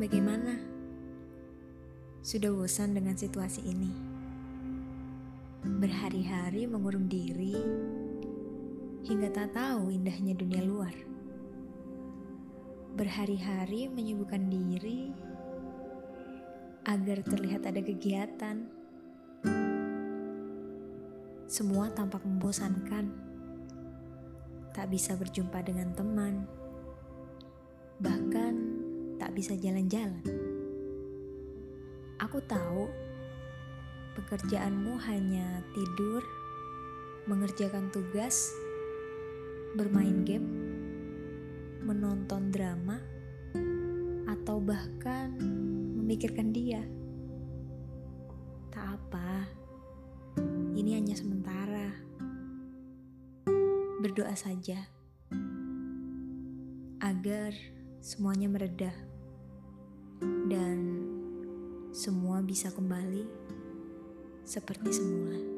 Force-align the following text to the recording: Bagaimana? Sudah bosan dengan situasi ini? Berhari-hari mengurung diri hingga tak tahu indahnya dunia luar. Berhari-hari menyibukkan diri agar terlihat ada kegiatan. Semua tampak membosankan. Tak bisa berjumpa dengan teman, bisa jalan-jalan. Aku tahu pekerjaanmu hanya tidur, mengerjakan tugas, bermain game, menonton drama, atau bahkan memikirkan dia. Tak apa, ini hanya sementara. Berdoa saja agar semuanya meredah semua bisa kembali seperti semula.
Bagaimana? 0.00 0.56
Sudah 2.24 2.48
bosan 2.56 2.96
dengan 2.96 3.20
situasi 3.20 3.68
ini? 3.68 3.92
Berhari-hari 5.60 6.64
mengurung 6.64 7.04
diri 7.04 7.52
hingga 9.04 9.28
tak 9.28 9.52
tahu 9.52 9.92
indahnya 9.92 10.32
dunia 10.32 10.64
luar. 10.64 10.96
Berhari-hari 12.96 13.92
menyibukkan 13.92 14.40
diri 14.48 15.12
agar 16.88 17.20
terlihat 17.20 17.68
ada 17.68 17.84
kegiatan. 17.84 18.56
Semua 21.44 21.92
tampak 21.92 22.24
membosankan. 22.24 23.04
Tak 24.72 24.88
bisa 24.88 25.12
berjumpa 25.20 25.60
dengan 25.60 25.92
teman, 25.92 26.48
bisa 29.30 29.54
jalan-jalan. 29.54 30.22
Aku 32.20 32.42
tahu 32.44 32.90
pekerjaanmu 34.18 35.00
hanya 35.08 35.64
tidur, 35.72 36.20
mengerjakan 37.24 37.88
tugas, 37.94 38.52
bermain 39.78 40.26
game, 40.26 40.48
menonton 41.80 42.52
drama, 42.52 43.00
atau 44.28 44.60
bahkan 44.60 45.32
memikirkan 45.96 46.52
dia. 46.52 46.82
Tak 48.74 48.98
apa, 48.98 49.48
ini 50.76 50.98
hanya 50.98 51.16
sementara. 51.16 51.88
Berdoa 54.00 54.32
saja 54.32 54.80
agar 57.00 57.52
semuanya 58.00 58.48
meredah 58.48 59.09
semua 62.00 62.40
bisa 62.40 62.72
kembali 62.72 63.28
seperti 64.48 64.88
semula. 64.88 65.49